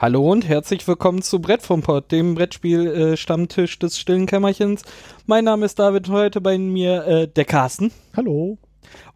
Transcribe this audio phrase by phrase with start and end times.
[0.00, 4.82] Hallo und herzlich willkommen zu Brett vom Pott, dem Brettspiel-Stammtisch äh, des stillen Kämmerchens.
[5.26, 7.90] Mein Name ist David, heute bei mir äh, der Carsten.
[8.16, 8.58] Hallo.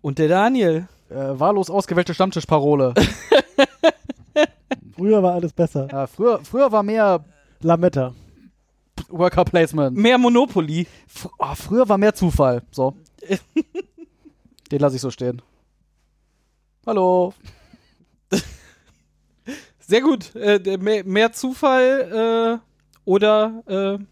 [0.01, 0.89] Und der Daniel.
[1.09, 2.95] Äh, wahllos ausgewählte Stammtischparole.
[4.97, 5.87] früher war alles besser.
[5.89, 7.25] Ja, früher, früher war mehr
[7.61, 8.13] Lametta.
[9.09, 9.97] Worker Placement.
[9.97, 10.89] Mehr Monopoly.
[11.07, 12.61] F oh, früher war mehr Zufall.
[12.73, 12.97] So.
[14.73, 15.43] Den lasse ich so stehen.
[16.85, 17.35] Hallo.
[19.93, 20.35] Sehr gut.
[20.37, 24.03] Äh, mehr, mehr, Zufall äh, oder äh,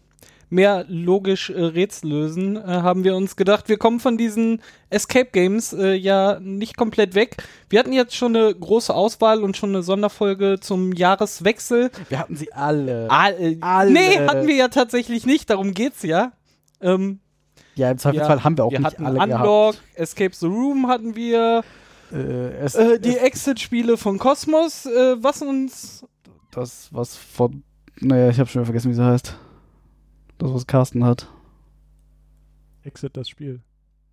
[0.51, 3.67] mehr logisch äh, Rätsel lösen, äh, haben wir uns gedacht.
[3.67, 7.37] Wir kommen von diesen Escape Games äh, ja nicht komplett weg.
[7.67, 11.89] Wir hatten jetzt schon eine große Auswahl und schon eine Sonderfolge zum Jahreswechsel.
[12.09, 13.07] Wir hatten sie alle.
[13.09, 13.91] All, alle.
[13.91, 15.49] Nee, hatten wir ja tatsächlich nicht.
[15.49, 16.33] Darum geht's ja.
[16.79, 17.21] Ähm,
[17.73, 19.81] ja, im Zweifelsfall ja, haben wir auch wir nicht hatten alle Unlock, gehabt.
[19.95, 21.63] Escape the Room hatten wir.
[22.11, 26.05] Äh, es, äh, die Exit-Spiele von Cosmos, äh, was uns.
[26.51, 27.63] Das, was von.
[27.99, 29.37] Naja, ich habe schon vergessen, wie sie heißt.
[30.37, 31.27] Das, was Carsten hat.
[32.83, 33.61] Exit, das Spiel.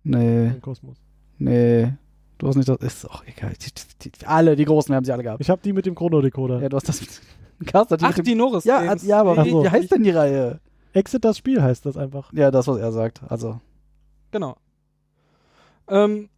[0.03, 0.51] Nee.
[0.51, 0.97] Von Kosmos.
[1.37, 1.93] Nee.
[2.37, 2.77] Du hast nicht das.
[2.77, 3.53] Ist auch egal.
[3.53, 5.41] Die, die, alle, die großen, wir haben sie alle gehabt.
[5.41, 6.61] Ich habe die mit dem Chrono-Decoder.
[6.61, 7.21] Ja, du hast das mit.
[7.65, 8.63] Carsten hat die Ach, mit dem, die Norris.
[8.63, 10.61] Ja, ja, aber wie, wie heißt denn die Reihe?
[10.93, 12.31] Exit, das Spiel heißt das einfach.
[12.33, 13.21] Ja, das, was er sagt.
[13.27, 13.59] Also.
[14.31, 14.55] Genau.
[15.89, 16.29] Ähm,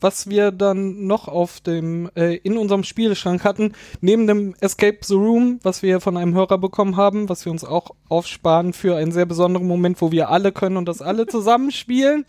[0.00, 5.14] was wir dann noch auf dem äh, in unserem Spielschrank hatten, neben dem Escape the
[5.14, 9.12] Room, was wir von einem Hörer bekommen haben, was wir uns auch aufsparen für einen
[9.12, 12.24] sehr besonderen Moment, wo wir alle können und das alle zusammenspielen.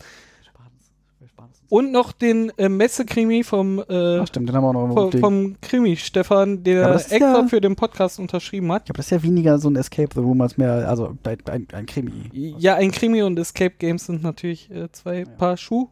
[1.70, 5.20] Und noch den äh, Messekrimi vom, äh, Ach, stimmt, den haben wir auch noch vom,
[5.20, 8.82] vom Krimi Stefan, der ja, extra ja, für den Podcast unterschrieben hat.
[8.82, 11.38] Ich glaube, das ist ja weniger so ein Escape the Room als mehr, also ein,
[11.44, 12.30] ein, ein Krimi.
[12.32, 15.24] Ja, ein Krimi und Escape Games sind natürlich äh, zwei ja.
[15.26, 15.88] Paar Schuhe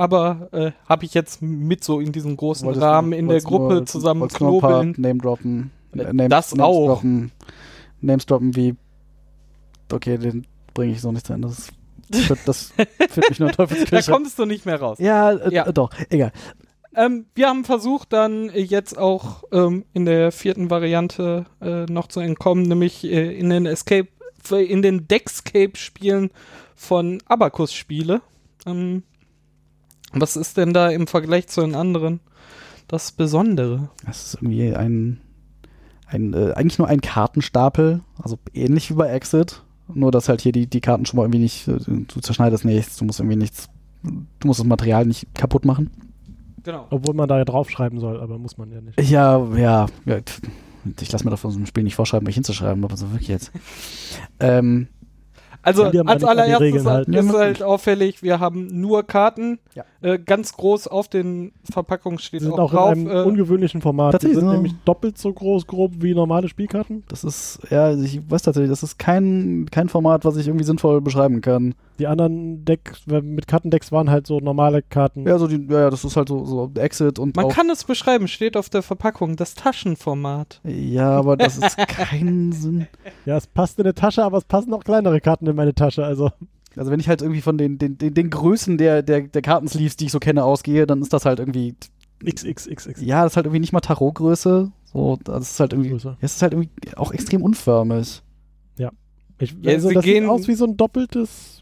[0.00, 3.74] aber äh, habe ich jetzt mit so in diesem großen wolltest Rahmen in der Gruppe
[3.74, 4.94] nur, zusammen knobeln.
[4.96, 5.70] Name droppen.
[5.92, 6.86] Äh, Names, das Names auch.
[6.86, 7.32] Droppen,
[8.00, 8.76] Names droppen wie
[9.92, 11.48] okay, den bringe ich so nicht Ende.
[11.48, 11.70] Das,
[12.26, 12.72] führt, das
[13.10, 14.10] führt mich nur Teufelskirche.
[14.10, 14.96] Da kommst du nicht mehr raus.
[15.00, 15.70] Ja, äh, ja.
[15.70, 16.32] doch, egal.
[16.96, 22.20] Ähm, wir haben versucht, dann jetzt auch ähm, in der vierten Variante äh, noch zu
[22.20, 24.08] entkommen, nämlich äh, in den Escape,
[24.50, 26.30] in den Deckscape-Spielen
[26.74, 28.22] von Abacus-Spiele.
[28.64, 29.02] Ähm,
[30.12, 32.20] was ist denn da im Vergleich zu den anderen
[32.88, 33.90] das Besondere?
[34.04, 35.20] Das ist irgendwie ein,
[36.06, 39.62] ein äh, eigentlich nur ein Kartenstapel, also ähnlich wie bei Exit,
[39.92, 42.96] nur dass halt hier die, die Karten schon mal irgendwie nicht, äh, du zerschneidest nichts,
[42.96, 43.68] du musst irgendwie nichts,
[44.02, 45.90] du musst das Material nicht kaputt machen.
[46.62, 46.86] Genau.
[46.90, 49.00] Obwohl man da ja draufschreiben soll, aber muss man ja nicht.
[49.00, 50.18] Ja, ja, ja
[51.00, 53.52] ich lasse mir davon so einem Spiel nicht vorschreiben, mich hinzuschreiben, aber so wirklich jetzt.
[54.40, 54.88] ähm,
[55.62, 59.58] also als allererstes halt, ist halt auffällig, wir haben nur Karten.
[59.74, 59.84] Ja.
[60.02, 62.96] Äh, ganz groß auf den Verpackungen steht sind auch, auch drauf.
[62.96, 64.22] In einem äh, ungewöhnlichen Format.
[64.22, 67.04] Die sind so nämlich doppelt so groß, grob wie normale Spielkarten.
[67.08, 71.02] Das ist, ja, ich weiß tatsächlich, das ist kein, kein Format, was ich irgendwie sinnvoll
[71.02, 71.74] beschreiben kann.
[71.98, 75.26] Die anderen Decks mit Kartendecks waren halt so normale Karten.
[75.26, 77.36] Ja, so die, ja, das ist halt so, so Exit und.
[77.36, 80.62] Man kann es beschreiben, steht auf der Verpackung, das Taschenformat.
[80.64, 82.86] Ja, aber das ist kein Sinn.
[83.26, 86.04] Ja, es passt in eine Tasche, aber es passen auch kleinere Karten in meine Tasche,
[86.04, 86.30] also.
[86.76, 89.96] Also wenn ich halt irgendwie von den, den, den, den Größen der, der, der Kartensleeves,
[89.96, 91.74] die ich so kenne, ausgehe, dann ist das halt irgendwie.
[92.24, 93.00] XXXX.
[93.00, 94.70] Ja, das ist halt irgendwie nicht mal Tarotgröße.
[94.84, 95.92] So, das ist halt irgendwie.
[96.20, 98.22] Es ist halt irgendwie auch extrem unförmig.
[98.78, 98.92] Ja.
[99.38, 101.60] Ich, also, das sieht aus wie so ein doppeltes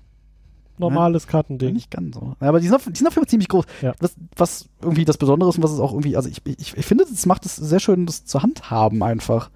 [0.79, 1.75] normales ja, Kartending.
[1.75, 2.35] Nicht ganz so.
[2.41, 3.65] Aber die sind, auf, die sind auf jeden Fall ziemlich groß.
[3.83, 3.95] Ja.
[4.01, 6.87] Was, was irgendwie das Besondere ist und was es auch irgendwie, also ich, ich, ich
[6.87, 9.51] finde, es macht es sehr schön, das zur Hand haben einfach.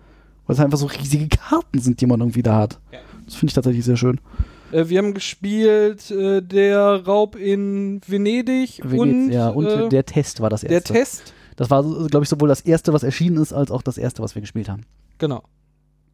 [0.47, 2.81] Weil es einfach so riesige Karten sind, die man irgendwie da hat.
[2.93, 2.99] Ja.
[3.33, 4.21] Das finde ich tatsächlich sehr schön.
[4.73, 10.05] Äh, wir haben gespielt äh, der Raub in Venedig Venez und, ja, und äh, der
[10.05, 10.93] Test war das erste.
[10.93, 11.33] Der Test.
[11.57, 14.35] Das war, glaube ich, sowohl das erste, was erschienen ist, als auch das erste, was
[14.35, 14.83] wir gespielt haben.
[15.17, 15.45] Genau.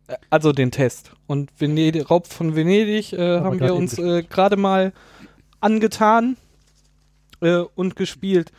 [0.07, 1.11] Äh, also den Test.
[1.27, 4.93] Und Venedig, Raub von Venedig äh, haben wir uns äh, gerade mal
[5.61, 6.37] angetan
[7.77, 8.51] und gespielt.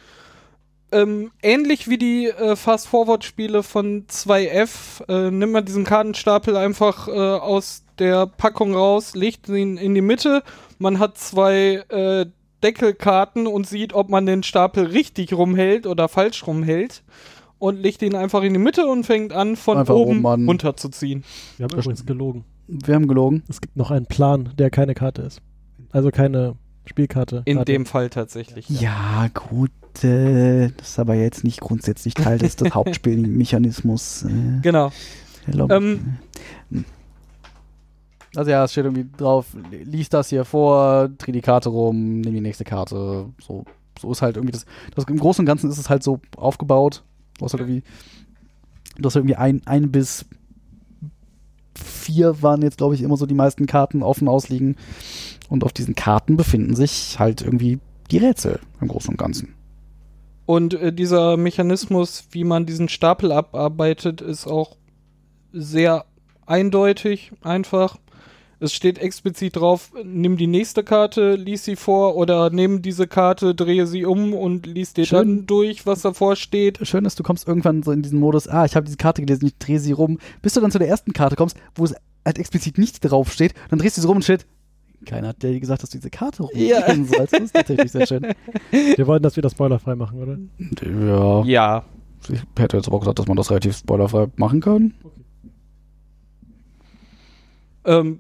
[0.92, 7.12] Ähm, ähnlich wie die äh, Fast-Forward-Spiele von 2F, äh, nimmt man diesen Kartenstapel einfach äh,
[7.12, 10.44] aus der Packung raus, legt ihn in die Mitte.
[10.80, 12.26] Man hat zwei äh,
[12.64, 17.04] Deckelkarten und sieht, ob man den Stapel richtig rumhält oder falsch rumhält
[17.60, 21.24] und legt ihn einfach in die Mitte und fängt an, von einfach oben runterzuziehen.
[21.58, 22.46] Wir haben übrigens gelogen.
[22.68, 23.44] Wir haben gelogen.
[23.48, 25.42] Es gibt noch einen Plan, der keine Karte ist.
[25.92, 26.56] Also keine
[26.86, 27.44] Spielkarte.
[27.46, 27.72] In Karte.
[27.72, 28.70] dem Fall tatsächlich.
[28.70, 29.72] Ja, ja gut.
[30.04, 34.24] Äh, das ist aber jetzt nicht grundsätzlich Teil des, des Hauptspielmechanismus.
[34.24, 34.92] Äh, genau.
[35.48, 36.18] Ähm,
[38.36, 42.34] also ja, es steht irgendwie drauf, lies das hier vor, dreh die Karte rum, nimm
[42.34, 43.26] die nächste Karte.
[43.42, 43.66] So,
[44.00, 44.66] so ist halt irgendwie das,
[44.96, 45.06] das.
[45.06, 47.04] Im Großen und Ganzen ist es halt so aufgebaut.
[47.38, 47.84] Du hast halt irgendwie
[49.00, 50.26] Du hast irgendwie ein, ein bis
[51.76, 54.76] vier waren jetzt, glaube ich, immer so die meisten Karten offen ausliegen.
[55.50, 57.80] Und auf diesen Karten befinden sich halt irgendwie
[58.12, 59.56] die Rätsel im Großen und Ganzen.
[60.46, 64.78] Und äh, dieser Mechanismus, wie man diesen Stapel abarbeitet, ist auch
[65.52, 66.06] sehr
[66.46, 67.98] eindeutig, einfach.
[68.62, 73.56] Es steht explizit drauf, nimm die nächste Karte, lies sie vor oder nimm diese Karte,
[73.56, 75.18] drehe sie um und lies dir Schön.
[75.18, 76.80] dann durch, was davor steht.
[76.86, 79.46] Schön ist, du kommst irgendwann so in diesen Modus, ah, ich habe diese Karte gelesen,
[79.46, 81.96] ich drehe sie rum, bis du dann zu der ersten Karte kommst, wo es
[82.26, 84.46] halt explizit nicht draufsteht, dann drehst du sie rum und steht,
[85.10, 87.18] keiner hat dir gesagt, dass du diese Karte rumdrehen ja.
[87.18, 87.34] sollst.
[87.34, 88.28] Das ist tatsächlich sehr schön.
[88.72, 90.38] Wir wollten das wieder spoilerfrei machen, oder?
[90.88, 91.44] Ja.
[91.44, 91.86] Ja.
[92.30, 94.94] Ich hätte jetzt aber auch gesagt, dass man das relativ spoilerfrei machen kann.
[95.04, 95.22] Okay.
[97.86, 98.20] Ähm,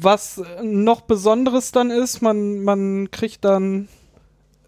[0.00, 3.88] was noch Besonderes dann ist, man, man kriegt dann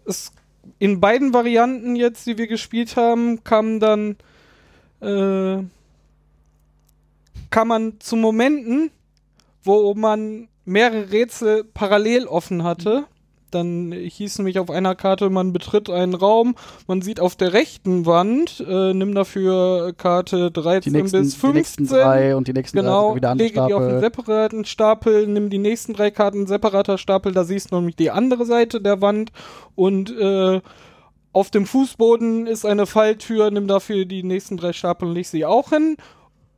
[0.05, 0.31] es
[0.77, 4.17] in beiden Varianten jetzt, die wir gespielt haben, kam dann
[5.01, 5.63] äh,
[7.49, 8.91] kann man zu Momenten,
[9.63, 13.05] wo man mehrere Rätsel parallel offen hatte,
[13.51, 16.55] dann hieß nämlich auf einer Karte, man betritt einen Raum,
[16.87, 21.51] man sieht auf der rechten Wand, äh, nimm dafür Karte 13 nächsten, bis 15.
[21.51, 25.27] Die nächsten drei und die nächsten genau, drei wieder lege die auf einen separaten Stapel,
[25.27, 29.01] nimm die nächsten drei Karten separater Stapel, da siehst du nämlich die andere Seite der
[29.01, 29.31] Wand
[29.75, 30.61] und äh,
[31.31, 35.45] auf dem Fußboden ist eine Falltür, nimm dafür die nächsten drei Stapel und leg sie
[35.45, 35.95] auch hin.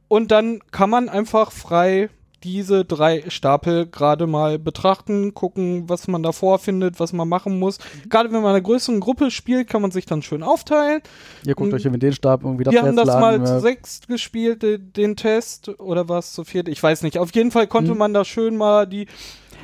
[0.07, 2.09] Und dann kann man einfach frei
[2.43, 7.77] diese drei Stapel gerade mal betrachten, gucken, was man davor findet, was man machen muss.
[8.09, 11.01] Gerade wenn man in einer größeren Gruppe spielt, kann man sich dann schön aufteilen.
[11.45, 14.63] Ihr guckt euch mit den Stapel irgendwie das Wir haben das mal zu sechst gespielt,
[14.63, 16.67] den Test, oder war es zu viert?
[16.67, 17.17] Ich weiß nicht.
[17.17, 17.97] Auf jeden Fall konnte hm.
[17.97, 19.07] man da schön mal die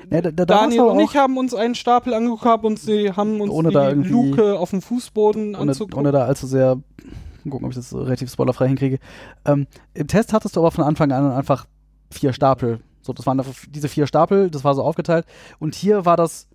[0.10, 3.52] ja, da, da Daniel und ich haben uns einen Stapel angeguckt und sie haben uns
[3.52, 6.00] ohne die Luke auf dem Fußboden ohne, anzugucken.
[6.00, 6.78] Ohne da allzu sehr
[7.50, 9.00] gucken, ob ich das relativ spoilerfrei hinkriege.
[9.46, 11.66] Ähm, Im Test hattest du aber von Anfang an einfach
[12.10, 12.80] vier Stapel.
[13.02, 15.26] So, das waren diese vier Stapel, das war so aufgeteilt.
[15.60, 16.48] Und hier war das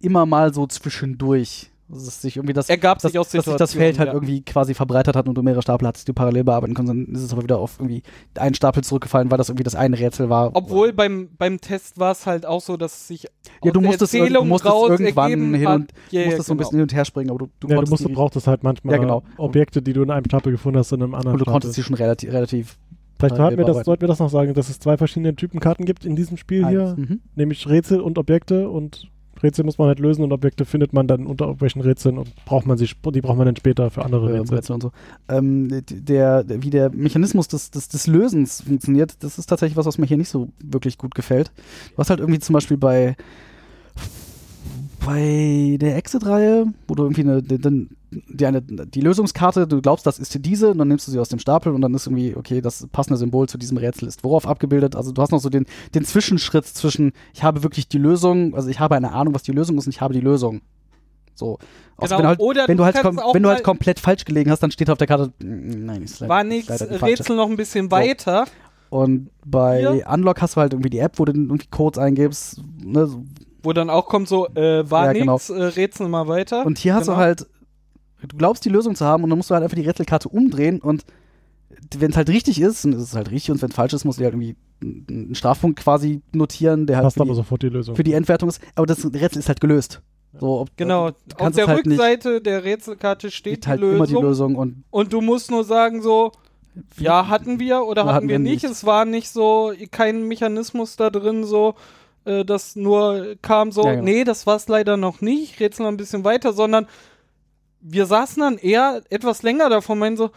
[0.00, 1.70] immer mal so zwischendurch.
[1.90, 4.12] Dass sich irgendwie das, Ergab sich aus dass sich das Feld halt ja.
[4.12, 6.98] irgendwie quasi verbreitert hat und du mehrere Stapel hattest, die du parallel bearbeiten konntest.
[6.98, 8.02] Dann ist es aber wieder auf irgendwie
[8.34, 10.50] einen Stapel zurückgefallen, weil das irgendwie das eine Rätsel war.
[10.52, 13.26] Obwohl beim, beim Test war es halt auch so, dass sich
[13.64, 16.42] ja, du musstest, du musstest irgendwann hin und ja, musstest genau.
[16.42, 16.70] so ein bisschen genau.
[16.70, 19.00] hin und her springen, aber du, du, ja, du, musst, du brauchtest halt manchmal ja,
[19.00, 19.22] genau.
[19.38, 21.82] Objekte, die du in einem Stapel gefunden hast, in einem anderen Und du konntest sie
[21.82, 22.76] schon relativ, relativ
[23.18, 25.84] Vielleicht sollten wir, das, sollten wir das noch sagen, dass es zwei verschiedene Typen Karten
[25.84, 26.70] gibt in diesem Spiel Eins.
[26.70, 27.20] hier, mhm.
[27.34, 29.10] nämlich Rätsel und Objekte und
[29.42, 32.66] Rätsel muss man halt lösen und Objekte findet man dann unter irgendwelchen Rätseln und braucht
[32.66, 34.56] man sie, die braucht man dann später für andere Rätsel.
[34.56, 34.92] Rätsel und so.
[35.28, 39.98] Ähm, der, wie der Mechanismus des, des, des Lösens funktioniert, das ist tatsächlich was, was
[39.98, 41.52] mir hier nicht so wirklich gut gefällt.
[41.92, 43.16] Du hast halt irgendwie zum Beispiel bei
[45.06, 50.18] bei der Exit-Reihe, wo du irgendwie eine, die, die, eine, die Lösungskarte, du glaubst, das
[50.18, 52.60] ist diese, und dann nimmst du sie aus dem Stapel und dann ist irgendwie, okay,
[52.60, 54.96] das passende Symbol zu diesem Rätsel ist worauf abgebildet.
[54.96, 58.68] Also du hast noch so den, den Zwischenschritt zwischen, ich habe wirklich die Lösung, also
[58.68, 60.62] ich habe eine Ahnung, was die Lösung ist und ich habe die Lösung.
[61.34, 61.58] So.
[61.98, 62.18] Genau.
[62.18, 64.90] wenn, halt, Oder wenn du, halt, wenn du halt komplett falsch gelegen hast, dann steht
[64.90, 68.46] auf der Karte, nein, ist leider, War nichts, Rätsel noch ein bisschen weiter.
[68.90, 68.96] So.
[68.96, 70.06] Und bei Hier.
[70.08, 73.08] Unlock hast du halt irgendwie die App, wo du irgendwie Codes eingibst, ne,
[73.62, 75.60] wo dann auch kommt so, äh, war ja, nichts, genau.
[75.60, 76.64] äh, rätsel mal weiter.
[76.64, 77.00] Und hier genau.
[77.00, 77.22] hast du genau.
[77.22, 77.46] halt,
[78.26, 80.80] du glaubst die Lösung zu haben und dann musst du halt einfach die Rätselkarte umdrehen
[80.80, 81.04] und
[81.96, 84.04] wenn es halt richtig ist, dann ist es halt richtig und wenn es falsch ist,
[84.04, 87.96] musst du halt irgendwie einen Strafpunkt quasi notieren, der halt für die, sofort die Lösung.
[87.96, 88.60] für die Endwertung ist.
[88.74, 90.00] Aber das Rätsel ist halt gelöst.
[90.38, 93.96] So, ob, genau, auf der halt Rückseite der Rätselkarte steht halt die Lösung.
[93.96, 96.32] Immer die Lösung und, und du musst nur sagen so,
[96.98, 98.62] ja, hatten wir oder hatten, hatten wir nicht.
[98.62, 98.72] nicht.
[98.72, 101.74] Es war nicht so, kein Mechanismus da drin so,
[102.24, 104.04] äh, das nur kam so, ja, genau.
[104.04, 106.86] nee, das war es leider noch nicht, rätsel noch ein bisschen weiter, sondern
[107.80, 110.30] wir saßen dann eher etwas länger davon, meinen so,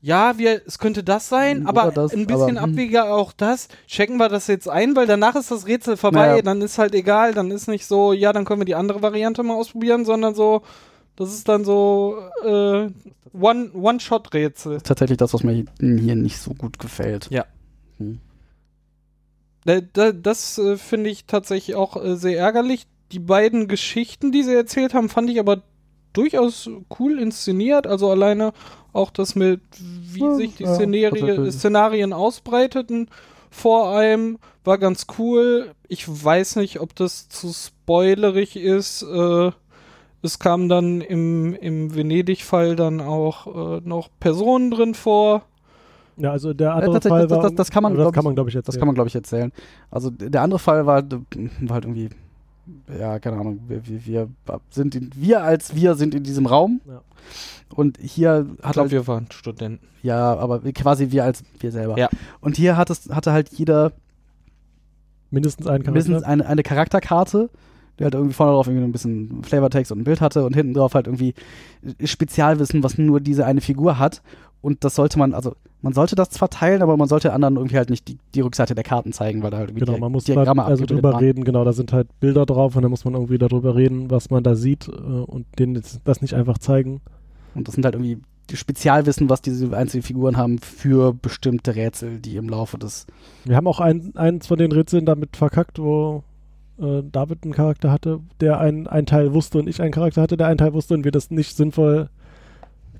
[0.00, 2.72] ja, wir, es könnte das sein, Oder aber das, ein bisschen aber, hm.
[2.72, 3.68] abwegiger auch das.
[3.86, 6.42] Checken wir das jetzt ein, weil danach ist das Rätsel vorbei, ja.
[6.42, 9.44] dann ist halt egal, dann ist nicht so, ja, dann können wir die andere Variante
[9.44, 10.62] mal ausprobieren, sondern so,
[11.14, 12.88] das ist dann so äh,
[13.32, 14.72] One-Shot-Rätsel.
[14.72, 17.28] One Tatsächlich das, was mir hier nicht so gut gefällt.
[17.30, 17.46] Ja.
[17.98, 18.18] Hm.
[19.64, 19.82] Äh,
[20.20, 22.86] das äh, finde ich tatsächlich auch äh, sehr ärgerlich.
[23.12, 25.62] Die beiden Geschichten, die sie erzählt haben, fand ich aber
[26.12, 27.86] durchaus cool inszeniert.
[27.86, 28.52] Also alleine
[28.92, 33.08] auch das mit, wie ja, sich die ja, Szenarie, Szenarien ausbreiteten
[33.50, 35.72] vor einem, war ganz cool.
[35.88, 39.02] Ich weiß nicht, ob das zu spoilerig ist.
[39.02, 39.50] Äh,
[40.22, 45.42] es kamen dann im, im Venedig-Fall dann auch äh, noch Personen drin vor.
[46.16, 48.50] Ja, also der andere äh, Fall war, das, das, kann man, das kann man glaube
[48.50, 48.72] ich erzählen.
[48.72, 49.52] Das kann man glaube ich erzählen.
[49.90, 52.10] Also der andere Fall war, war halt irgendwie
[52.98, 54.28] ja, keine Ahnung, wir, wir, wir
[54.70, 56.80] sind in, wir als wir sind in diesem Raum.
[56.86, 57.02] Ja.
[57.74, 59.86] Und hier hat ich glaube, halt, wir waren Studenten.
[60.02, 61.98] Ja, aber quasi wir als wir selber.
[61.98, 62.08] Ja.
[62.40, 63.92] Und hier hat es, hatte halt jeder
[65.30, 65.92] mindestens einen Charakter.
[65.92, 67.50] Mindestens eine, eine Charakterkarte,
[67.98, 70.74] die halt irgendwie vorne drauf irgendwie ein bisschen Flavortext und ein Bild hatte und hinten
[70.74, 71.34] drauf halt irgendwie
[72.04, 74.22] Spezialwissen, was nur diese eine Figur hat.
[74.60, 77.76] Und das sollte man, also man sollte das zwar teilen, aber man sollte anderen irgendwie
[77.76, 80.24] halt nicht die, die Rückseite der Karten zeigen, weil da halt irgendwie Genau, man muss
[80.24, 81.24] Diagramme also drüber waren.
[81.24, 84.30] reden, genau, da sind halt Bilder drauf und da muss man irgendwie darüber reden, was
[84.30, 87.00] man da sieht äh, und denen das nicht einfach zeigen.
[87.54, 88.18] Und das sind halt irgendwie
[88.52, 93.06] Spezialwissen, was diese einzelnen Figuren haben für bestimmte Rätsel, die im Laufe des.
[93.44, 96.22] Wir haben auch ein, eins von den Rätseln damit verkackt, wo
[96.78, 100.36] äh, David einen Charakter hatte, der einen, einen Teil wusste und ich einen Charakter hatte,
[100.36, 102.08] der einen Teil wusste und wir das nicht sinnvoll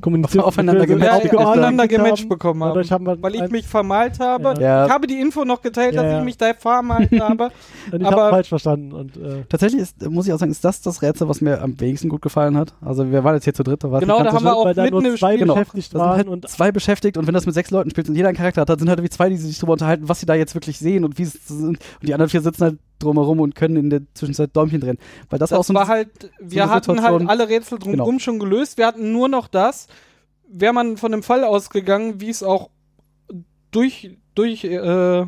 [0.03, 4.55] kommuniziert aufeinander gematcht, ja, aufeinander gematcht bekommen haben, haben weil ich mich vermalt habe.
[4.61, 4.87] Ja.
[4.87, 7.51] Ich habe die Info noch geteilt, dass ich mich da vermalt habe.
[7.87, 8.93] ich habe falsch verstanden.
[8.93, 11.81] Und, äh Tatsächlich ist, muss ich auch sagen, ist das das Rätsel, was mir am
[11.81, 12.75] wenigsten gut gefallen hat.
[12.81, 13.85] Also wir waren jetzt hier zu dritt.
[13.85, 16.73] Da genau, da haben wir auch mitten im zwei Spiel beschäftigt waren halt und zwei
[16.73, 18.89] beschäftigt und wenn das mit sechs Leuten spielt und jeder einen Charakter hat, dann sind
[18.89, 21.23] halt wie zwei, die sich darüber unterhalten, was sie da jetzt wirklich sehen und wie
[21.23, 21.79] es sind.
[21.79, 24.99] Und die anderen vier sitzen halt drumherum und können in der Zwischenzeit Däumchen drehen.
[25.31, 28.13] Weil das, das auch so war halt, wir hatten halt Situation, halt alle Rätsel drumherum
[28.13, 28.19] genau.
[28.19, 28.79] schon gelöst.
[28.79, 29.87] Wir hatten nur noch das,
[30.49, 32.71] wäre man von dem Fall ausgegangen, wie es auch
[33.71, 35.27] durch, durch, äh,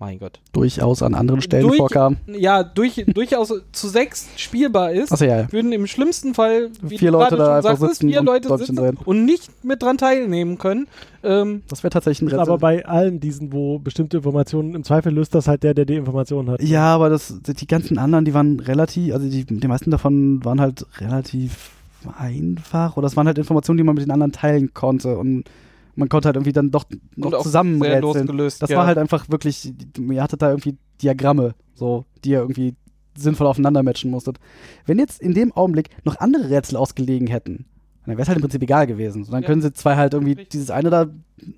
[0.00, 0.40] mein Gott.
[0.52, 2.16] Durchaus an anderen Stellen durch, vorkam.
[2.26, 5.52] Ja, durch, durchaus zu sechs spielbar ist, so, ja, ja.
[5.52, 8.98] würden im schlimmsten Fall, wie vier Leute da einfach sagst, sitzen, vier Leute sitzen drin.
[9.04, 10.88] und nicht mit dran teilnehmen können.
[11.22, 12.40] Ähm, das wäre tatsächlich ein Rätsel.
[12.40, 15.96] Aber bei allen diesen, wo bestimmte Informationen, im Zweifel löst das halt der, der die
[15.96, 16.62] Informationen hat.
[16.62, 20.60] Ja, aber das, die ganzen anderen, die waren relativ, also die, die meisten davon waren
[20.60, 21.72] halt relativ
[22.18, 25.44] einfach oder es waren halt Informationen, die man mit den anderen teilen konnte und
[25.94, 26.84] man konnte halt irgendwie dann doch
[27.16, 28.26] noch zusammenrätseln.
[28.36, 28.76] Das ja.
[28.76, 32.74] war halt einfach wirklich, ihr hattet da irgendwie Diagramme, so, die ihr irgendwie
[33.16, 34.38] sinnvoll aufeinander matchen musstet.
[34.86, 37.66] Wenn jetzt in dem Augenblick noch andere Rätsel ausgelegen hätten,
[38.06, 39.24] dann wäre es halt im Prinzip egal gewesen.
[39.24, 39.46] So, dann ja.
[39.46, 40.50] können sie zwei halt irgendwie Richtig.
[40.50, 41.06] dieses eine da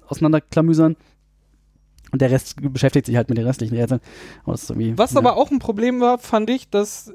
[0.08, 0.96] auseinanderklamüsern
[2.12, 4.00] und der Rest beschäftigt sich halt mit den restlichen Rätseln.
[4.44, 4.68] Was
[5.12, 5.18] ja.
[5.18, 7.12] aber auch ein Problem war, fand ich, dass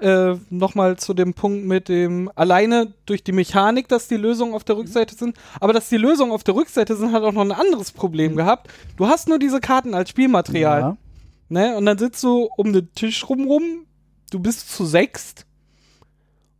[0.00, 4.64] äh, nochmal zu dem Punkt mit dem alleine durch die Mechanik, dass die Lösungen auf
[4.64, 7.52] der Rückseite sind, aber dass die Lösungen auf der Rückseite sind, hat auch noch ein
[7.52, 8.36] anderes Problem mhm.
[8.36, 8.68] gehabt.
[8.96, 10.80] Du hast nur diese Karten als Spielmaterial.
[10.80, 10.96] Ja.
[11.48, 11.76] Ne?
[11.76, 13.62] Und dann sitzt du um den Tisch rum rum,
[14.30, 15.46] du bist zu sechst.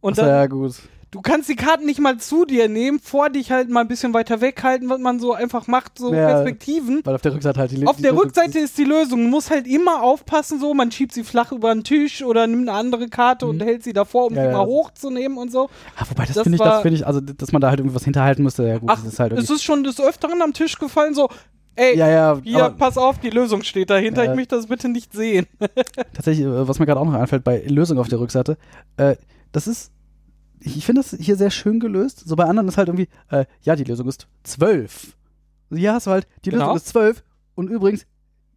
[0.00, 0.80] Und dann, ja gut
[1.16, 4.12] du kannst die Karten nicht mal zu dir nehmen, vor dich halt mal ein bisschen
[4.12, 7.00] weiter weghalten, was man so einfach macht, so ja, Perspektiven.
[7.04, 9.24] Weil auf der Rückseite halt die Auf die der Lösung Rückseite ist die Lösung.
[9.24, 12.68] Du musst halt immer aufpassen, so, man schiebt sie flach über den Tisch oder nimmt
[12.68, 13.52] eine andere Karte mhm.
[13.52, 15.70] und hält sie davor, um ja, sie mal hochzunehmen und so.
[15.96, 18.04] Ah, wobei, das, das finde ich, das finde ich, also, dass man da halt irgendwas
[18.04, 20.78] hinterhalten müsste, ja gut, Ach, das ist halt Es ist schon des Öfteren am Tisch
[20.78, 21.30] gefallen, so,
[21.78, 24.88] Ey, ja, ja, hier, pass auf, die Lösung steht dahinter, äh, ich möchte das bitte
[24.88, 25.46] nicht sehen.
[26.14, 28.56] Tatsächlich, äh, was mir gerade auch noch einfällt bei Lösung auf der Rückseite,
[28.96, 29.16] äh,
[29.52, 29.92] das ist
[30.60, 32.22] ich finde das hier sehr schön gelöst.
[32.26, 35.16] So bei anderen ist halt irgendwie, äh, ja, die Lösung ist zwölf.
[35.70, 36.64] Ja, hast du halt, die genau.
[36.64, 37.24] Lösung ist zwölf.
[37.54, 38.06] Und übrigens,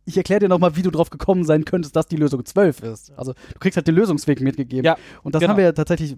[0.06, 3.12] ich erkläre dir nochmal, wie du drauf gekommen sein könntest, dass die Lösung zwölf ist.
[3.16, 4.86] Also du kriegst halt den Lösungsweg mitgegeben.
[4.86, 5.52] Ja, und das genau.
[5.52, 6.18] haben wir ja tatsächlich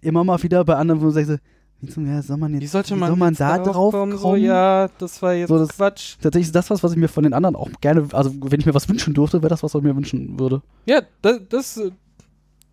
[0.00, 1.38] immer mal wieder bei anderen, wo du sagst,
[1.82, 4.16] ja, soll man jetzt, wie sollte man, soll man da drauf kommen?
[4.16, 6.16] So, ja, das war jetzt so, das, Quatsch.
[6.20, 8.66] Tatsächlich ist das was, was ich mir von den anderen auch gerne, also wenn ich
[8.66, 10.62] mir was wünschen durfte, wäre das was, was ich mir wünschen würde.
[10.86, 11.90] Ja, das, das ist äh,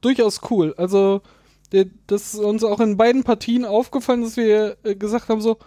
[0.01, 0.73] durchaus cool.
[0.77, 1.21] Also
[1.69, 5.57] das ist uns auch in beiden Partien aufgefallen, dass wir äh, gesagt haben so,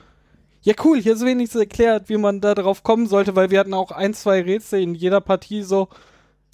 [0.63, 3.75] ja cool, hier ist wenigstens erklärt, wie man da drauf kommen sollte, weil wir hatten
[3.75, 5.89] auch ein, zwei Rätsel in jeder Partie so,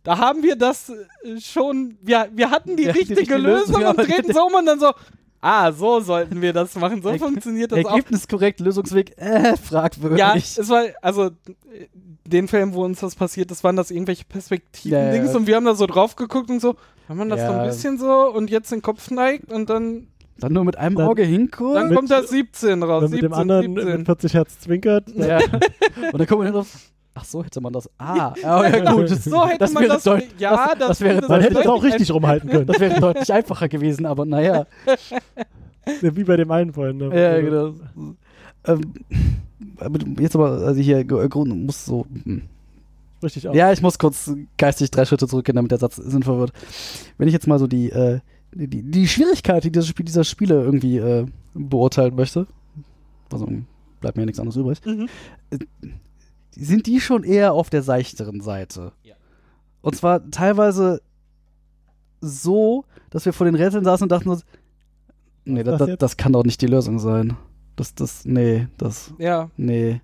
[0.03, 3.87] da haben wir das äh, schon, wir, wir hatten die ja, richtige die Lösung, Lösung
[3.87, 4.93] und drehen so um und dann so,
[5.41, 7.97] ah, so sollten wir das machen, so funktioniert das Ergebnis auch.
[7.97, 10.19] Ergebnis korrekt, Lösungsweg, äh, fragwürdig.
[10.19, 11.31] Ja, es war, also
[12.25, 15.65] den Film, wo uns das passiert ist, waren das irgendwelche Perspektiven-Dings ja, und wir haben
[15.65, 16.77] da so drauf geguckt und so,
[17.09, 17.47] wenn man das ja.
[17.49, 20.09] so ein bisschen so und jetzt den Kopf neigt und dann.
[20.39, 21.77] Dann nur mit einem dann, Auge hinguckt.
[21.77, 23.03] Dann kommt da 17 raus.
[23.03, 23.97] Mit 17, dem anderen 17.
[23.97, 25.09] mit 40 Hertz zwinkert.
[25.15, 25.39] Ja.
[26.13, 26.67] und dann kommt man drauf.
[27.19, 27.89] Ach so hätte man das.
[27.99, 29.09] Ah, oh, ja gut.
[29.09, 30.05] So hätte das man das.
[30.05, 31.27] Deut ja, das, das, wäre.
[31.27, 32.67] Man hätte es auch richtig rumhalten können.
[32.67, 34.67] Das wäre deutlich einfacher gewesen, aber naja.
[36.03, 36.99] Wie bei dem einen vorhin.
[36.99, 37.19] Ne?
[37.19, 37.75] Ja, genau.
[38.67, 42.07] Ähm, jetzt aber, also hier, Grund muss so.
[42.25, 42.43] Hm
[43.23, 43.57] richtig aus.
[43.57, 46.53] Ja, ich muss kurz geistig drei Schritte zurückgehen, damit der Satz sinnvoll wird.
[47.19, 48.21] Wenn ich jetzt mal so die, äh,
[48.53, 52.47] die, die Schwierigkeit die dieses Spiel, dieser Spiele irgendwie äh, beurteilen möchte,
[53.31, 53.49] also
[54.01, 55.09] bleibt mir ja nichts anderes übrig, mhm.
[55.51, 55.59] äh,
[56.57, 58.93] sind die schon eher auf der seichteren Seite.
[59.03, 59.15] Ja.
[59.83, 61.03] Und zwar teilweise
[62.21, 64.45] so, dass wir vor den Rätseln saßen und dachten uns,
[65.45, 67.37] nee, das, das, das, kann doch nicht die Lösung sein.
[67.77, 69.51] Das, das, nee, das, ja.
[69.57, 70.01] nee.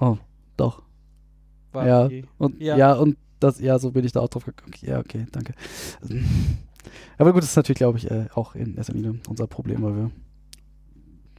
[0.00, 0.16] Oh,
[0.56, 0.82] doch.
[1.74, 2.76] Ja, und, ja.
[2.76, 4.72] ja, und Das, ja, so bin ich da auch drauf gekommen.
[4.80, 5.54] Ja, okay, danke.
[7.18, 9.96] Aber gut, das ist natürlich, glaube ich, äh, auch in erster Linie unser Problem, weil
[9.96, 10.10] wir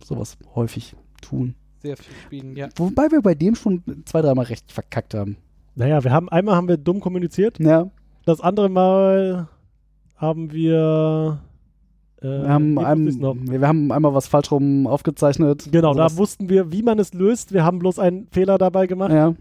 [0.03, 1.55] sowas häufig tun.
[1.81, 2.69] Sehr viel spielen, ja.
[2.75, 5.37] Wobei wir bei dem schon zwei, dreimal recht verkackt haben.
[5.75, 7.57] Naja, wir haben einmal haben wir dumm kommuniziert.
[7.59, 7.89] Ja.
[8.25, 9.47] Das andere Mal
[10.17, 11.41] haben wir.
[12.21, 13.07] Äh, wir, haben ein,
[13.49, 15.69] wir haben einmal was falsch rum aufgezeichnet.
[15.71, 17.53] Genau, da wussten wir, wie man es löst.
[17.53, 19.13] Wir haben bloß einen Fehler dabei gemacht.
[19.13, 19.35] Ja.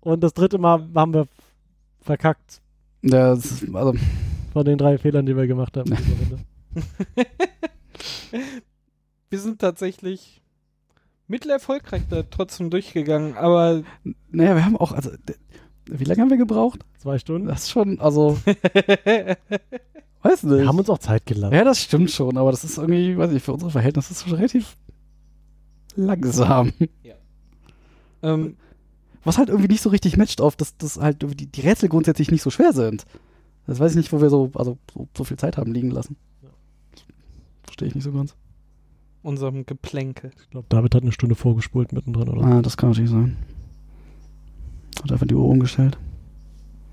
[0.00, 1.28] Und das dritte Mal haben wir
[2.00, 2.60] verkackt.
[3.02, 3.94] Das, also
[4.52, 5.90] Von den drei Fehlern, die wir gemacht haben.
[9.30, 10.42] wir sind tatsächlich
[11.28, 13.82] mittelerfolgreich da trotzdem durchgegangen, aber.
[14.30, 15.10] Naja, wir haben auch, also,
[15.86, 16.80] wie lange haben wir gebraucht?
[16.98, 17.48] Zwei Stunden.
[17.48, 18.38] Das ist schon, also.
[20.22, 20.58] weiß nicht.
[20.58, 21.54] Wir haben uns auch Zeit gelassen.
[21.54, 24.24] Ja, das stimmt schon, aber das ist irgendwie, weiß ich, für unsere Verhältnisse ist es
[24.24, 24.76] schon relativ
[25.94, 26.72] langsam.
[27.02, 27.14] Ja.
[28.22, 28.56] Ähm,
[29.24, 32.30] Was halt irgendwie nicht so richtig matcht auf, dass, dass halt die, die Rätsel grundsätzlich
[32.30, 33.04] nicht so schwer sind.
[33.66, 36.16] Das weiß ich nicht, wo wir so, also so, so viel Zeit haben liegen lassen.
[36.42, 36.50] Ja.
[37.64, 38.34] Verstehe ich nicht so ganz
[39.22, 40.30] unserem Geplänkel.
[40.40, 42.44] Ich glaube, David hat eine Stunde vorgespult mittendrin, oder?
[42.44, 43.36] Ah, das kann natürlich sein.
[45.02, 45.98] Hat einfach die Uhr umgestellt.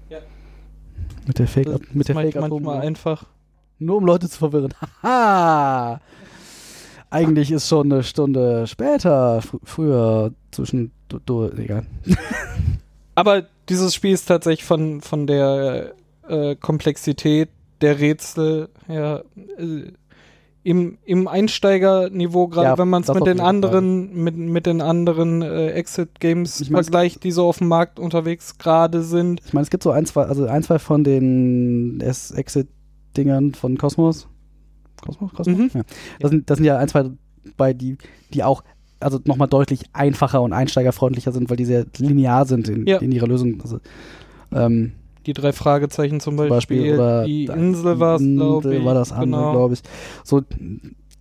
[0.09, 0.19] Ja.
[1.25, 3.25] Mit der Fake, das, mit der Fake manchmal einfach.
[3.79, 4.73] Nur um Leute zu verwirren.
[5.01, 5.99] Haha!
[7.09, 11.85] Eigentlich ist schon eine Stunde später, fr früher zwischen du, du egal.
[13.15, 15.93] Aber dieses Spiel ist tatsächlich von, von der
[16.27, 17.49] äh, Komplexität
[17.81, 19.23] der Rätsel her
[19.57, 19.91] äh,
[20.63, 25.41] im, im Einsteigerniveau, gerade ja, wenn man es mit, den anderen, mit, mit den anderen
[25.41, 29.41] äh, Exit-Games ich mein, vergleicht, die so auf dem Markt unterwegs gerade sind.
[29.45, 34.27] Ich meine, es gibt so ein, zwei, also ein, zwei von den Exit-Dingern von Cosmos.
[35.01, 35.33] Cosmos?
[35.33, 35.57] Cosmos?
[35.57, 35.69] Mhm.
[35.73, 35.81] Ja.
[36.19, 37.09] Das, sind, das sind ja ein, zwei
[37.57, 37.97] bei, die,
[38.33, 38.63] die auch
[39.01, 42.99] also nochmal deutlich einfacher und einsteigerfreundlicher sind, weil die sehr linear sind in, ja.
[42.99, 43.59] in ihrer Lösung.
[43.61, 43.79] Also,
[44.53, 44.93] ähm,
[45.25, 46.55] die drei Fragezeichen zum Beispiel.
[46.55, 48.85] Beispiel oder die Insel war es, glaube ich.
[48.85, 49.51] war das andere, genau.
[49.51, 49.81] glaube ich.
[50.23, 50.41] So,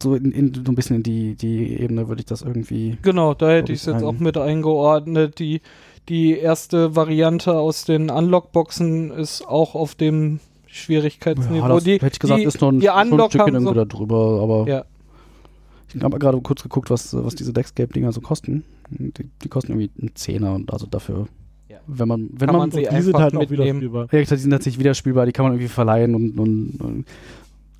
[0.02, 2.99] so, in, in, so ein bisschen in die, die Ebene würde ich das irgendwie.
[3.02, 5.38] Genau, da hätte ich es jetzt auch mit eingeordnet.
[5.38, 5.61] Die,
[6.09, 11.69] die erste Variante aus den Unlock-Boxen ist auch auf dem Schwierigkeitsniveau.
[11.69, 13.73] Ja, das, die, hätte ich gesagt, die, ist noch ein, die Unlock ein Stückchen so,
[13.73, 14.69] da drüber, aber.
[14.69, 14.84] Ja.
[15.95, 18.65] Ich habe gerade kurz geguckt, was, was diese Dexcape-Dinger so kosten.
[18.88, 19.12] Die,
[19.43, 21.26] die kosten irgendwie einen Zehner und also dafür
[21.87, 24.08] wenn man, wenn kann man, man sie die sind halt auch wieder spielbar.
[24.13, 27.04] Ja, die sind tatsächlich wieder spielbar, die kann man irgendwie verleihen und, und, und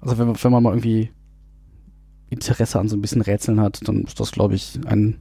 [0.01, 1.11] also wenn, wenn man mal irgendwie
[2.31, 5.19] Interesse an so ein bisschen Rätseln hat, dann ist das, glaube ich, ein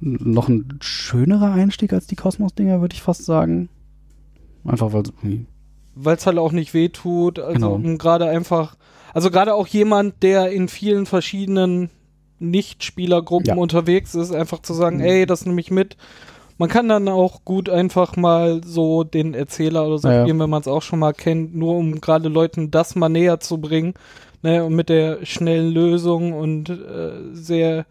[0.00, 3.68] noch ein schönerer Einstieg als die Kosmos-Dinger, würde ich fast sagen.
[4.64, 5.04] Einfach weil
[5.94, 7.38] weil es halt auch nicht wehtut.
[7.38, 7.98] Also genau.
[7.98, 8.76] gerade einfach,
[9.14, 11.90] also gerade auch jemand, der in vielen verschiedenen
[12.38, 13.54] Nicht-Spielergruppen ja.
[13.54, 15.04] unterwegs ist, einfach zu sagen, mhm.
[15.04, 15.96] ey, das nehme ich mit
[16.58, 20.50] man kann dann auch gut einfach mal so den Erzähler oder so ja, spielen, wenn
[20.50, 23.94] man es auch schon mal kennt, nur um gerade Leuten das mal näher zu bringen.
[24.44, 27.86] Ne, und mit der schnellen Lösung und äh, sehr.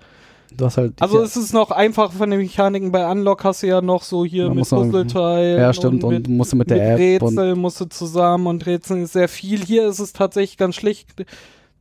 [0.60, 2.91] Halt also es ist noch einfach von den Mechaniken.
[2.91, 5.58] Bei Unlock hast du ja noch so hier mit Puzzleteil.
[5.58, 6.04] Ja, stimmt.
[6.04, 7.21] Und, mit, und musst du mit der mit App.
[7.21, 9.63] Rätsel musst du zusammen und Rätseln ist sehr viel.
[9.63, 11.08] Hier ist es tatsächlich ganz schlicht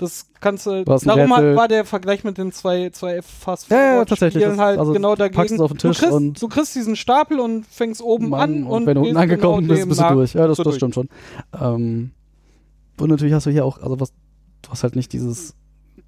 [0.00, 0.82] das kannst du.
[0.84, 4.42] Darum hat, war der Vergleich mit den zwei, zwei Fast ja, ja, tatsächlich.
[4.42, 5.60] Spielen halt also genau dagegen.
[5.60, 8.64] Auf den Tisch du, kriegst, und du kriegst diesen Stapel und fängst oben Mann, an
[8.64, 10.32] und, und wenn du unten angekommen genau bist, bist du durch.
[10.32, 11.08] Ja, das, das stimmt schon.
[11.60, 12.12] Ähm,
[12.98, 14.12] und natürlich hast du hier auch, also was,
[14.62, 15.54] du hast halt nicht dieses,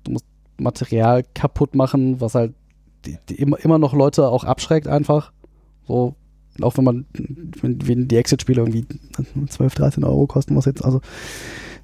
[0.04, 0.24] du musst
[0.56, 2.54] Material kaputt machen, was halt
[3.04, 5.32] die, die immer, immer noch Leute auch abschreckt einfach.
[5.86, 6.14] So,
[6.62, 7.06] auch wenn man,
[7.60, 8.86] wenn, wenn die Exit-Spiele irgendwie
[9.48, 11.02] 12, 13 Euro kosten, was jetzt, also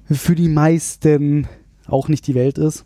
[0.09, 1.47] für die meisten
[1.89, 2.85] auch nicht die Welt ist.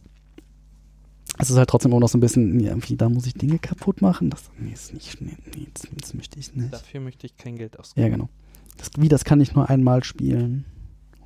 [1.39, 4.02] Es ist halt trotzdem immer noch so ein bisschen, irgendwie, da muss ich Dinge kaputt
[4.02, 4.30] machen.
[4.30, 6.72] Das nee, ist nicht, nee, nee das, das, möchte ich nicht.
[6.72, 8.06] Dafür möchte ich kein Geld ausgeben.
[8.06, 8.30] Ja, genau.
[8.78, 10.66] Das, wie, das kann ich nur einmal spielen.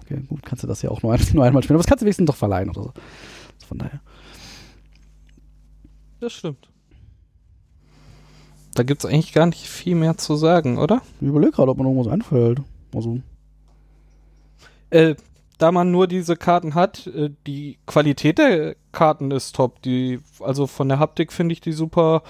[0.01, 1.75] Okay, gut, kannst du das ja auch nur, ein, nur einmal spielen.
[1.75, 2.93] Aber das kannst du wenigstens doch verleihen oder so.
[3.67, 3.99] Von daher.
[6.19, 6.69] Das stimmt.
[8.73, 11.01] Da gibt es eigentlich gar nicht viel mehr zu sagen, oder?
[11.19, 12.61] Ich überlege gerade, ob mir irgendwas einfällt.
[12.93, 13.21] Also.
[14.89, 15.15] Äh,
[15.57, 19.81] da man nur diese Karten hat, äh, die Qualität der Karten ist top.
[19.81, 22.23] Die, also von der Haptik finde ich die super.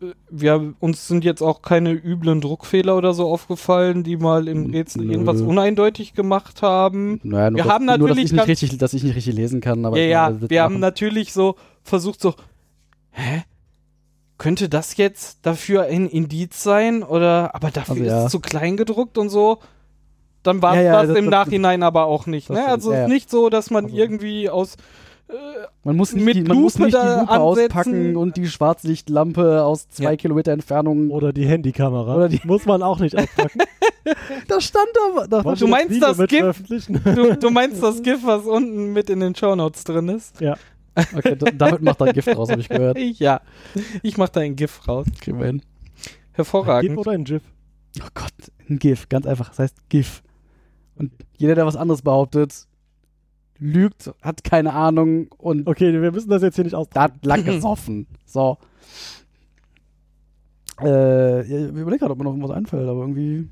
[0.00, 4.70] Äh, wir, uns sind jetzt auch keine üblen Druckfehler oder so aufgefallen, die mal im
[4.70, 5.12] Rätsel Nö.
[5.12, 7.20] irgendwas uneindeutig gemacht haben.
[7.22, 9.60] Naja, wir das, haben natürlich nur, dass ich, nicht richtig, dass ich nicht richtig lesen
[9.60, 9.84] kann.
[9.84, 12.34] Aber ja, ja wir haben natürlich so versucht so,
[13.10, 13.42] hä?
[14.36, 17.04] Könnte das jetzt dafür ein Indiz sein?
[17.04, 18.24] Oder, aber dafür also, ist ja.
[18.26, 19.60] es zu klein gedruckt und so
[20.46, 22.50] dann war ja, ja, das, das, im das, Nachhinein aber auch nicht.
[22.50, 22.64] Ne?
[22.66, 23.96] Also ja, nicht so, dass man also.
[23.96, 24.76] irgendwie aus
[25.28, 25.32] äh,
[25.84, 30.16] man muss nicht, die, man muss nicht die Lupe auspacken und die Schwarzlichtlampe aus zwei
[30.16, 32.14] Kilometer Entfernung oder die Handykamera.
[32.14, 33.60] Oder die muss man auch nicht auspacken.
[34.48, 35.26] da stand da.
[35.26, 36.62] da du meinst das GIF?
[36.68, 40.40] Du, du, meinst das GIF, was unten mit in den Shownotes drin ist?
[40.40, 40.56] Ja.
[41.16, 42.98] Okay, damit macht er ein GIF raus, habe ich gehört.
[43.18, 43.40] Ja,
[44.02, 45.06] ich mach da ein GIF raus.
[45.20, 45.62] Kriegen wir hin.
[46.32, 46.90] Hervorragend.
[46.90, 47.42] Ein GIF oder ein GIF?
[48.00, 48.32] Oh Gott,
[48.68, 49.48] ein GIF, ganz einfach.
[49.48, 50.22] Das heißt GIF.
[50.96, 52.66] Und jeder, der was anderes behauptet,
[53.58, 55.66] lügt, hat keine Ahnung und.
[55.66, 56.88] Okay, wir müssen das jetzt hier nicht aus.
[56.90, 58.06] Da hat lang gesoffen.
[58.24, 58.58] So.
[60.80, 63.48] Äh, ich überlege gerade, ob mir noch irgendwas einfällt, aber irgendwie.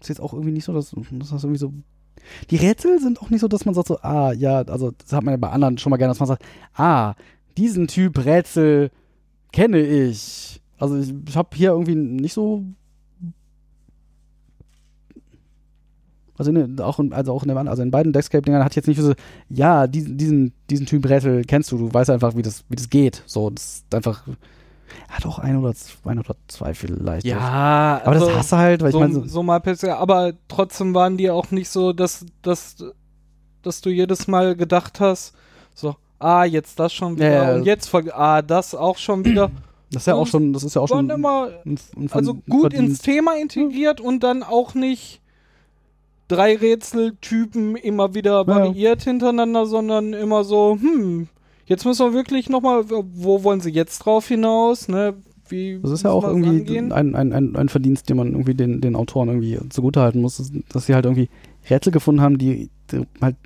[0.00, 1.72] Ist jetzt auch irgendwie nicht so, dass, dass das irgendwie so.
[2.50, 5.22] Die Rätsel sind auch nicht so, dass man sagt so, ah, ja, also das hat
[5.22, 7.14] man ja bei anderen schon mal gerne, dass man sagt, ah,
[7.56, 8.90] diesen Typ Rätsel
[9.52, 10.60] kenne ich.
[10.78, 12.64] Also ich, ich habe hier irgendwie nicht so
[16.38, 19.00] Also, in, auch in, also auch in dem, also in beiden Deckscape-Dingern hat jetzt nicht
[19.00, 19.14] so,
[19.48, 22.90] ja, diesen, diesen, diesen Typ Rätsel kennst du, du weißt einfach, wie das, wie das
[22.90, 23.22] geht.
[23.26, 24.22] So, das ist einfach.
[25.08, 27.26] Hat auch ein oder zwei, ein oder zwei vielleicht.
[27.26, 29.14] Ja, aber also das hast du halt, weil so, ich meine.
[29.14, 32.76] So, so mal bisher, aber trotzdem waren die auch nicht so, dass, dass,
[33.62, 35.34] dass du jedes Mal gedacht hast,
[35.74, 37.54] so, ah, jetzt das schon wieder Ja, ja.
[37.56, 39.50] und jetzt, ah, das auch schon wieder.
[39.90, 41.08] das ist ja auch schon, das ist ja auch schon.
[41.10, 42.88] immer, ein- ein also Ver- gut Verdienst.
[42.88, 45.20] ins Thema integriert und dann auch nicht
[46.28, 48.46] drei Rätseltypen immer wieder Ja.
[48.46, 51.28] variiert hintereinander, sondern immer so, hm,
[51.66, 55.14] jetzt müssen wir wirklich nochmal, wo wollen sie jetzt drauf hinaus, ne?
[55.48, 58.80] Wie Das ist ja auch irgendwie ein, ein, ein, ein Verdienst, den man irgendwie den,
[58.80, 61.28] den Autoren irgendwie zugutehalten muss, dass, dass sie halt irgendwie
[61.70, 63.36] Rätsel gefunden haben, die, die halt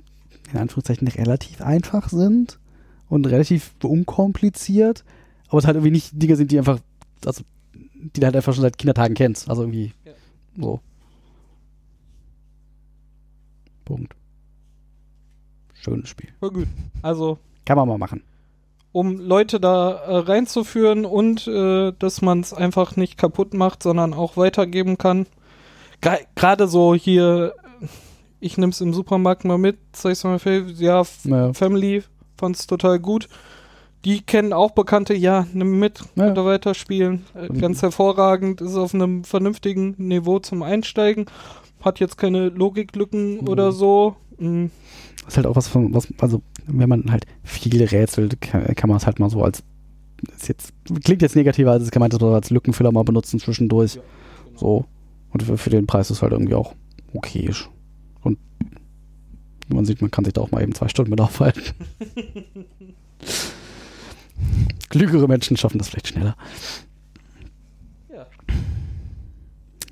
[0.51, 2.57] in Anführungszeichen relativ einfach sind
[3.07, 5.03] und relativ unkompliziert,
[5.51, 6.79] aber es halt irgendwie nicht Dinge sind, die einfach,
[7.25, 9.47] also die du halt einfach schon seit Kindertagen kennst.
[9.49, 10.11] Also irgendwie Ja.
[10.59, 10.79] so.
[13.85, 14.13] Punkt.
[15.73, 16.29] Schönes Spiel.
[16.41, 16.67] Ja, gut.
[17.01, 18.23] Also Kann man mal machen.
[18.91, 24.13] um Leute da äh, reinzuführen und äh, dass man es einfach nicht kaputt macht, sondern
[24.13, 25.25] auch weitergeben kann.
[26.35, 27.53] Gerade so hier,
[28.39, 30.39] ich nehme es im Supermarkt mal mit, sag ich mal,
[30.77, 31.53] ja, Naja.
[31.53, 32.03] Family
[32.37, 33.29] fand es total gut.
[34.05, 36.33] Die kennen auch Bekannte, ja, nimm mit, Ja.
[36.33, 37.23] ihr weiterspielen.
[37.35, 41.25] Äh, ganz hervorragend, ist auf einem vernünftigen Niveau zum Einsteigen.
[41.81, 43.47] Hat jetzt keine Logiklücken Mhm.
[43.47, 44.15] oder so.
[44.39, 44.71] Mhm.
[45.27, 48.97] ist halt auch was von, was, also wenn man halt viel rätselt, kann, kann man
[48.97, 49.63] es halt mal so als,
[50.35, 53.99] ist jetzt, klingt jetzt negativer, als es gemeint ist, aber als Lückenfüller mal benutzen zwischendurch.
[54.55, 54.85] So.
[55.31, 56.73] Und für, für den Preis ist halt irgendwie auch
[57.13, 57.69] okayisch.
[58.23, 58.39] Und
[59.67, 61.61] man sieht, man kann sich da auch mal eben zwei Stunden mit aufhalten.
[64.91, 66.35] Klügere Menschen schaffen das vielleicht schneller.
[68.13, 68.27] Ja.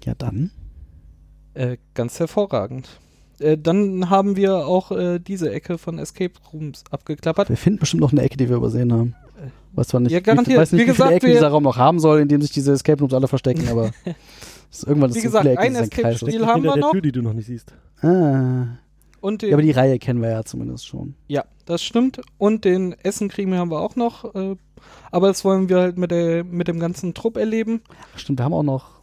[0.05, 0.51] Ja, dann.
[1.53, 2.87] Äh, ganz hervorragend.
[3.39, 7.49] Äh, dann haben wir auch äh, diese Ecke von Escape Rooms abgeklappert.
[7.49, 9.15] Wir finden bestimmt noch eine Ecke, die wir übersehen haben.
[9.73, 10.57] Weiß zwar nicht, Ja, wie, garantiert.
[10.59, 12.41] weiß nicht Wie wie, viele gesagt, Ecken wir- dieser Raum noch haben soll, in dem
[12.41, 13.91] sich diese Escape Rooms alle verstecken, aber
[14.71, 15.89] es ist irgendwann ist Wie so gesagt, viele Ecken, ein es.
[15.89, 16.91] Escape-Spiel haben wir noch.
[16.91, 17.73] Tür, die du noch nicht siehst.
[18.01, 18.65] Ah.
[19.21, 21.15] Und den, Ja, aber die Reihe kennen wir ja zumindest schon.
[21.27, 22.19] ja, das stimmt.
[22.37, 24.33] Und den Essenkrimi haben wir auch noch.
[24.35, 24.55] Äh,
[25.11, 27.81] aber das wollen wir halt mit, der, mit dem ganzen Trupp erleben.
[28.15, 28.99] Ach, stimmt, wir haben auch noch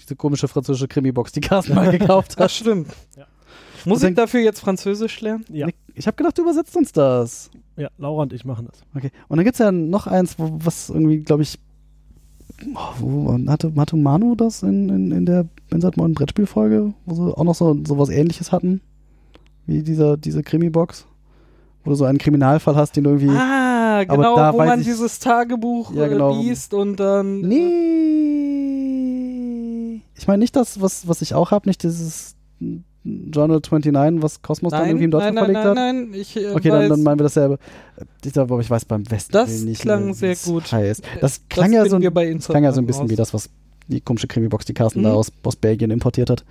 [0.00, 2.50] diese komische französische Krimi-Box, die Carsten mal gekauft Das hat.
[2.52, 2.88] stimmt.
[3.16, 3.26] Ja.
[3.84, 5.44] Muss Und ich dann- dafür jetzt Französisch lernen?
[5.48, 7.50] Ja, Ich habe gedacht, du übersetzt uns das.
[7.76, 8.80] ja, Laura und ich machen das.
[8.94, 9.10] Okay.
[9.28, 11.58] Und dann gibt es ja noch eins, wo, was irgendwie, glaube ich,
[12.74, 17.44] oh, wo hatte, hatte Manu das in, in, in der Bensatmon Brettspielfolge, wo sie auch
[17.44, 18.80] noch so, so was ähnliches hatten?
[19.66, 21.06] Wie dieser, diese Krimi-Box?
[21.84, 23.30] Wo du so einen Kriminalfall hast, den du irgendwie.
[23.36, 23.65] Ah,
[24.08, 26.34] Aber genau, da wo man ich- dieses Tagebuch Ja, genau.
[26.38, 27.40] äh, liest und dann.
[28.26, 30.00] Nee.
[30.18, 32.34] Ich meine nicht das, was, was ich auch habe, nicht dieses
[33.04, 35.94] Journal 29, was Cosmos dann irgendwie in nein, Deutschland nein, verlegt nein, hat.
[35.94, 37.58] nein, ich äh, Okay, dann, dann meinen wir dasselbe.
[38.24, 40.72] Ich glaube, aber ich weiß beim Westen Das nicht klang mehr, sehr wie gut.
[40.72, 41.02] Heißt.
[41.20, 43.30] Das klang ja finden so, ein- das klang ja so ein bisschen wie raus.
[43.30, 43.50] das, was
[43.88, 45.04] die komische Krimi-Box, die Carsten Mhm.
[45.04, 46.44] da aus, aus Belgien importiert hat.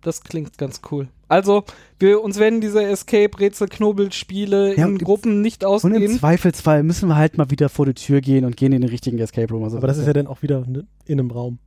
[0.00, 1.06] Das klingt ganz cool.
[1.32, 1.64] Also,
[1.98, 6.18] wir, uns werden diese Escape-Rätsel-Knobelspiele Ja, in Gruppen nicht Und im ausgehen.
[6.18, 9.18] Zweifelsfall müssen wir halt mal wieder vor die Tür gehen und gehen in den richtigen
[9.18, 9.64] Escape Room.
[9.64, 11.58] Also Aber das ist ja dann auch wieder ne- in einem Raum.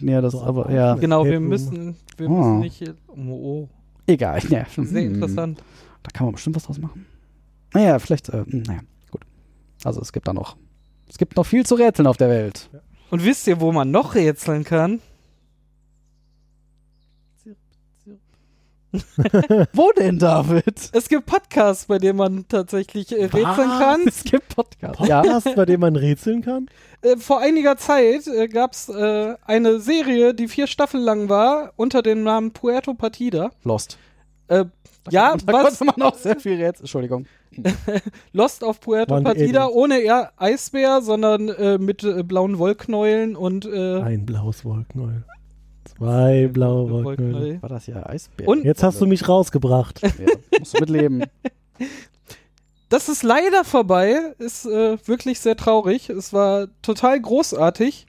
[0.00, 0.94] Ja, das so aber, ab- ja.
[0.96, 2.32] Genau, wir müssen, wir Oh.
[2.32, 2.76] müssen nicht.
[2.76, 3.68] hier- Oh, oh
[4.06, 4.40] Egal.
[4.48, 4.66] Ja.
[4.76, 5.14] sehr Hm.
[5.14, 5.62] interessant.
[6.02, 7.06] Da kann man bestimmt was draus machen.
[7.72, 9.22] Naja, vielleicht, äh, naja, gut.
[9.84, 10.56] Also es gibt da noch,
[11.08, 12.68] es gibt noch viel zu rätseln auf der Welt.
[13.10, 15.00] Und wisst ihr, wo man noch rätseln kann?
[19.72, 20.90] Wo denn, David?
[20.92, 23.78] Es gibt Podcasts, bei denen man tatsächlich äh, rätseln Was?
[23.78, 24.00] kann.
[24.06, 25.06] Es gibt Podcasts.
[25.06, 25.22] Ja.
[25.22, 26.66] Podcast, bei dem man rätseln kann?
[27.02, 31.72] Äh, vor einiger Zeit äh, gab es äh, eine Serie, die vier Staffeln lang war,
[31.76, 33.50] unter dem Namen Puerto Partida.
[33.64, 33.98] Lost.
[34.48, 34.66] Äh,
[35.10, 35.78] ja, da was?
[35.78, 36.84] konnte man auch sehr viel Rätsel.
[36.84, 37.26] Entschuldigung.
[38.32, 43.66] Lost auf Puerto Partida ohne eher Eisbär, sondern äh, mit äh, blauen Wollknäueln und.
[43.66, 45.24] Äh, Ein blaues Wollknäuel.
[45.98, 47.62] Zwei blaue Wollknäuel.
[47.62, 48.48] War das ja Eisbär?
[48.48, 50.02] Und jetzt hast du mich rausgebracht.
[50.02, 50.10] ja,
[50.58, 51.24] musst du mitleben.
[52.90, 54.34] Das ist leider vorbei.
[54.38, 56.10] Ist äh, wirklich sehr traurig.
[56.10, 58.06] Es war total großartig.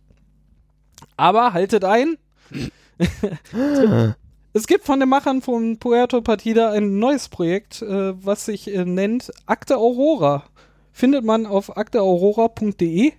[1.17, 2.17] Aber haltet ein.
[4.53, 8.85] es gibt von den Machern von Puerto Partida ein neues Projekt, äh, was sich äh,
[8.85, 10.43] nennt Akte Aurora.
[10.91, 13.13] Findet man auf akteaurora.de.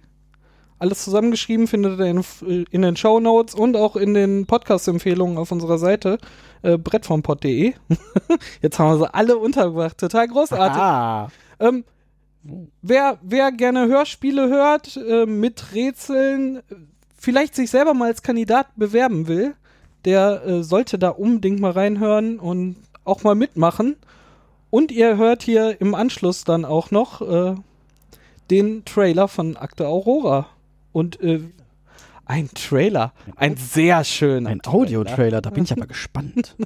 [0.78, 5.50] Alles zusammengeschrieben findet ihr in, in den Show Notes und auch in den Podcast-Empfehlungen auf
[5.50, 6.18] unserer Seite
[6.62, 7.72] äh, brettvompod.de.
[8.62, 9.96] Jetzt haben wir sie alle untergebracht.
[9.96, 11.32] Total großartig.
[11.60, 11.84] Ähm,
[12.82, 16.60] wer, wer gerne Hörspiele hört, äh, mit Rätseln,
[17.16, 19.54] vielleicht sich selber mal als Kandidat bewerben will,
[20.04, 23.96] der äh, sollte da unbedingt mal reinhören und auch mal mitmachen.
[24.68, 27.54] Und ihr hört hier im Anschluss dann auch noch äh,
[28.50, 30.46] den Trailer von Akte Aurora.
[30.96, 31.42] Und äh,
[32.24, 34.48] ein Trailer, ein sehr schöner.
[34.48, 36.56] Ein Audio-Trailer, da bin ich aber gespannt.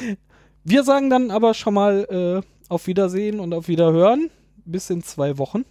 [0.64, 4.28] Wir sagen dann aber schon mal äh, auf Wiedersehen und auf Wiederhören.
[4.66, 5.64] Bis in zwei Wochen.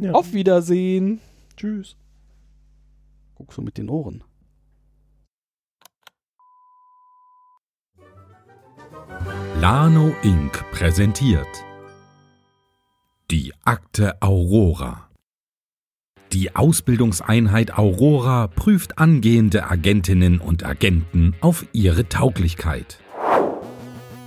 [0.00, 0.12] Ja.
[0.12, 1.18] Auf Wiedersehen.
[1.56, 1.96] Tschüss.
[3.34, 4.22] Guckst du mit den Ohren.
[9.60, 10.64] Lano Inc.
[10.70, 11.64] präsentiert
[13.28, 15.07] die Akte Aurora.
[16.32, 22.98] Die Ausbildungseinheit Aurora prüft angehende Agentinnen und Agenten auf ihre Tauglichkeit.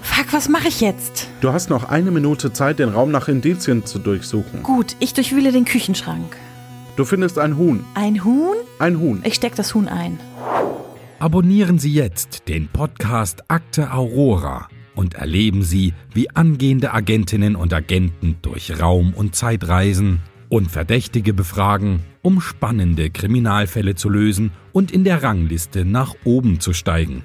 [0.02, 1.28] Fuck, was mache ich jetzt?
[1.42, 4.64] Du hast noch eine Minute Zeit, den Raum nach Indizien zu durchsuchen.
[4.64, 6.36] Gut, ich durchwühle den Küchenschrank.
[6.96, 7.84] Du findest ein Huhn.
[7.94, 8.58] Ein Huhn?
[8.80, 9.22] Ein Huhn.
[9.24, 10.20] Ich steck das Huhn ein.
[11.20, 18.38] Abonnieren Sie jetzt den Podcast Akte Aurora und erleben Sie, wie angehende Agentinnen und Agenten
[18.42, 20.20] durch Raum- und Zeit reisen
[20.52, 26.74] und Verdächtige befragen, um spannende Kriminalfälle zu lösen und in der Rangliste nach oben zu
[26.74, 27.24] steigen.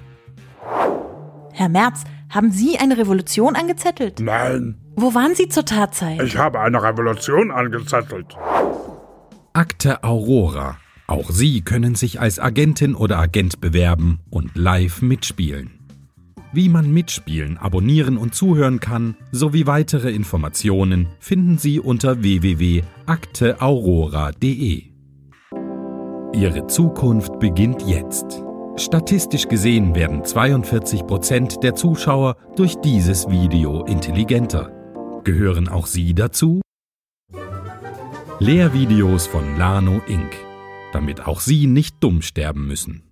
[1.52, 4.20] Herr Merz, haben Sie eine Revolution angezettelt?
[4.20, 4.76] Nein.
[4.94, 6.22] Wo waren Sie zur Tatzeit?
[6.22, 8.36] Ich habe eine Revolution angezettelt.
[9.52, 10.76] Akte Aurora.
[11.08, 15.75] Auch Sie können sich als Agentin oder Agent bewerben und live mitspielen.
[16.56, 24.84] Wie man mitspielen, abonnieren und zuhören kann, sowie weitere Informationen finden Sie unter www.akteaurora.de.
[26.32, 28.42] Ihre Zukunft beginnt jetzt.
[28.76, 34.72] Statistisch gesehen werden 42% der Zuschauer durch dieses Video intelligenter.
[35.24, 36.62] Gehören auch Sie dazu?
[38.38, 40.32] Lehrvideos von Lano Inc.,
[40.94, 43.05] damit auch Sie nicht dumm sterben müssen.